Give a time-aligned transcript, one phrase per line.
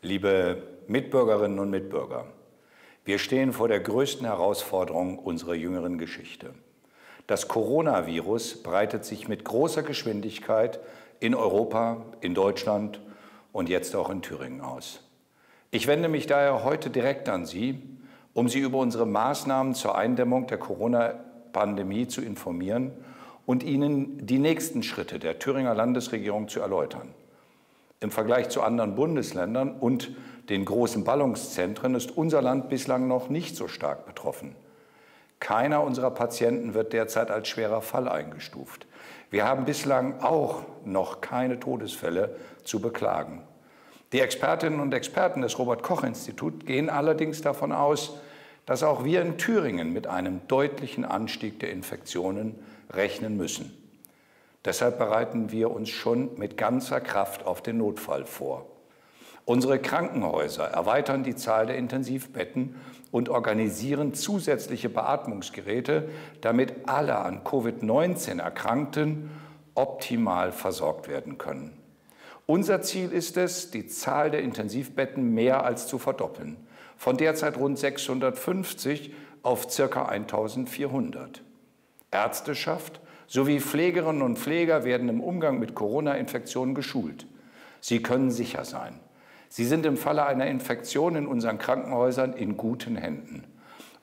[0.00, 2.26] Liebe Mitbürgerinnen und Mitbürger,
[3.04, 6.54] wir stehen vor der größten Herausforderung unserer jüngeren Geschichte.
[7.26, 10.78] Das Coronavirus breitet sich mit großer Geschwindigkeit
[11.18, 13.00] in Europa, in Deutschland
[13.50, 15.02] und jetzt auch in Thüringen aus.
[15.72, 17.82] Ich wende mich daher heute direkt an Sie,
[18.34, 22.92] um Sie über unsere Maßnahmen zur Eindämmung der Corona-Pandemie zu informieren
[23.46, 27.08] und Ihnen die nächsten Schritte der Thüringer Landesregierung zu erläutern.
[28.00, 30.12] Im Vergleich zu anderen Bundesländern und
[30.48, 34.54] den großen Ballungszentren ist unser Land bislang noch nicht so stark betroffen.
[35.40, 38.86] Keiner unserer Patienten wird derzeit als schwerer Fall eingestuft.
[39.30, 43.42] Wir haben bislang auch noch keine Todesfälle zu beklagen.
[44.12, 48.18] Die Expertinnen und Experten des Robert Koch Instituts gehen allerdings davon aus,
[48.64, 52.54] dass auch wir in Thüringen mit einem deutlichen Anstieg der Infektionen
[52.90, 53.77] rechnen müssen.
[54.64, 58.66] Deshalb bereiten wir uns schon mit ganzer Kraft auf den Notfall vor.
[59.44, 62.74] Unsere Krankenhäuser erweitern die Zahl der Intensivbetten
[63.10, 66.10] und organisieren zusätzliche Beatmungsgeräte,
[66.42, 69.30] damit alle an Covid-19 Erkrankten
[69.74, 71.78] optimal versorgt werden können.
[72.44, 76.56] Unser Ziel ist es, die Zahl der Intensivbetten mehr als zu verdoppeln,
[76.96, 80.06] von derzeit rund 650 auf ca.
[80.06, 81.42] 1400.
[82.10, 87.26] Ärzteschaft sowie Pflegerinnen und Pfleger werden im Umgang mit Corona-Infektionen geschult.
[87.80, 88.98] Sie können sicher sein.
[89.50, 93.44] Sie sind im Falle einer Infektion in unseren Krankenhäusern in guten Händen.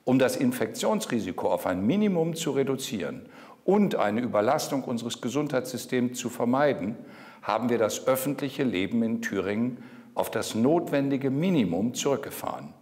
[0.04, 3.28] Um das Infektionsrisiko auf ein Minimum zu reduzieren
[3.64, 6.96] und eine Überlastung unseres Gesundheitssystems zu vermeiden,
[7.42, 9.82] haben wir das öffentliche Leben in Thüringen
[10.14, 12.72] auf das notwendige Minimum zurückgefahren.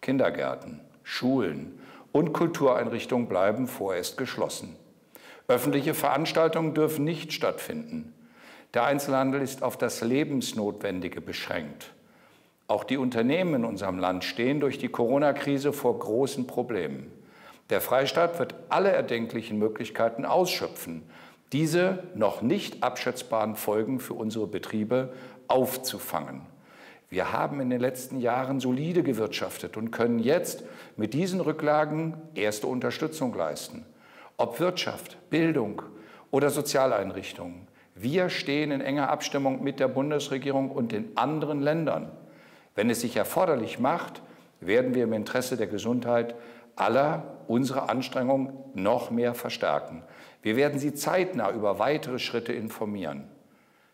[0.00, 1.78] Kindergärten, Schulen
[2.12, 4.76] und Kultureinrichtungen bleiben vorerst geschlossen.
[5.46, 8.14] Öffentliche Veranstaltungen dürfen nicht stattfinden.
[8.72, 11.92] Der Einzelhandel ist auf das Lebensnotwendige beschränkt.
[12.66, 17.12] Auch die Unternehmen in unserem Land stehen durch die Corona-Krise vor großen Problemen.
[17.68, 21.02] Der Freistaat wird alle erdenklichen Möglichkeiten ausschöpfen,
[21.52, 25.12] diese noch nicht abschätzbaren Folgen für unsere Betriebe
[25.46, 26.40] aufzufangen.
[27.10, 30.64] Wir haben in den letzten Jahren solide gewirtschaftet und können jetzt
[30.96, 33.84] mit diesen Rücklagen erste Unterstützung leisten
[34.36, 35.82] ob Wirtschaft, Bildung
[36.30, 37.68] oder Sozialeinrichtungen.
[37.94, 42.10] Wir stehen in enger Abstimmung mit der Bundesregierung und den anderen Ländern.
[42.74, 44.20] Wenn es sich erforderlich macht,
[44.60, 46.34] werden wir im Interesse der Gesundheit
[46.76, 50.02] aller unsere Anstrengungen noch mehr verstärken.
[50.42, 53.28] Wir werden Sie zeitnah über weitere Schritte informieren.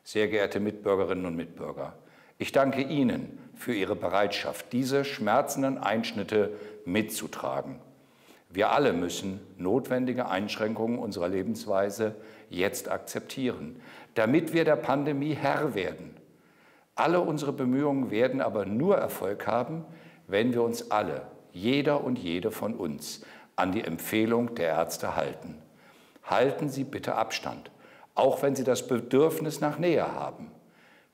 [0.02, 1.92] Sehr geehrte Mitbürgerinnen und Mitbürger,
[2.38, 6.52] ich danke Ihnen für Ihre Bereitschaft, diese schmerzenden Einschnitte
[6.86, 7.76] mitzutragen.
[8.52, 12.16] Wir alle müssen notwendige Einschränkungen unserer Lebensweise
[12.48, 13.80] jetzt akzeptieren,
[14.14, 16.16] damit wir der Pandemie Herr werden.
[16.96, 19.84] Alle unsere Bemühungen werden aber nur Erfolg haben,
[20.26, 21.22] wenn wir uns alle,
[21.52, 23.24] jeder und jede von uns,
[23.54, 25.56] an die Empfehlung der Ärzte halten.
[26.24, 27.70] Halten Sie bitte Abstand,
[28.16, 30.50] auch wenn Sie das Bedürfnis nach Nähe haben.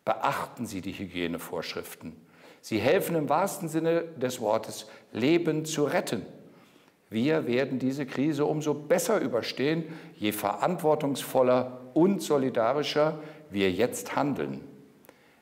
[0.07, 2.17] Beachten Sie die Hygienevorschriften.
[2.63, 6.25] Sie helfen im wahrsten Sinne des Wortes, Leben zu retten.
[7.09, 9.85] Wir werden diese Krise umso besser überstehen,
[10.17, 14.63] je verantwortungsvoller und solidarischer wir jetzt handeln.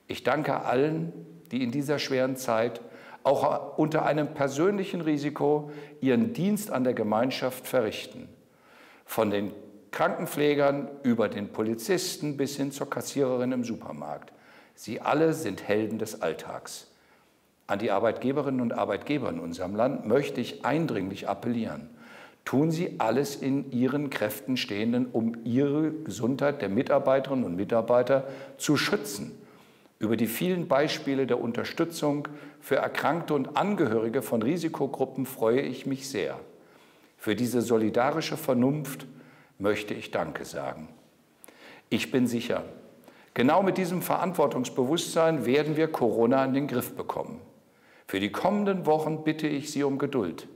[0.07, 1.13] Ich danke allen,
[1.51, 2.81] die in dieser schweren Zeit
[3.23, 5.71] auch unter einem persönlichen Risiko
[6.01, 8.29] ihren Dienst an der Gemeinschaft verrichten.
[9.07, 9.53] Von den
[9.91, 14.33] Krankenpflegern über den Polizisten bis hin zur Kassiererin im Supermarkt.
[14.75, 16.89] Sie alle sind Helden des Alltags.
[17.67, 21.89] An die Arbeitgeberinnen und Arbeitgeber in unserem Land möchte ich eindringlich appellieren.
[22.45, 28.25] Tun Sie alles in Ihren Kräften Stehenden, um Ihre Gesundheit der Mitarbeiterinnen und Mitarbeiter
[28.59, 29.33] zu schützen.
[29.99, 32.29] Über die vielen Beispiele der Unterstützung
[32.61, 36.39] für Erkrankte und Angehörige von Risikogruppen freue ich mich sehr.
[37.17, 39.07] Für diese solidarische Vernunft
[39.59, 40.89] möchte ich Danke sagen.
[41.89, 42.65] Ich bin sicher,
[43.33, 47.41] genau mit diesem Verantwortungsbewusstsein werden wir Corona in den Griff bekommen.
[48.06, 50.48] Für die kommenden Wochen bitte ich Sie um Geduld,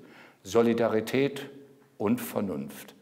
[0.42, 1.48] Solidarität
[1.96, 2.94] und Vernunft.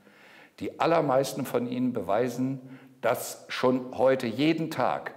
[0.60, 2.60] Die allermeisten von Ihnen beweisen
[3.00, 5.14] das schon heute jeden Tag.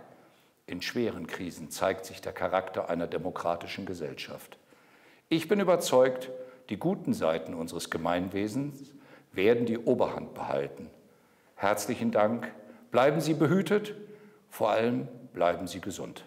[0.67, 4.57] In schweren Krisen zeigt sich der Charakter einer demokratischen Gesellschaft.
[5.29, 6.29] Ich bin überzeugt,
[6.69, 8.93] die guten Seiten unseres Gemeinwesens
[9.31, 10.89] werden die Oberhand behalten.
[11.55, 12.51] Herzlichen Dank.
[12.91, 13.95] Bleiben Sie behütet,
[14.49, 16.23] vor allem bleiben Sie gesund.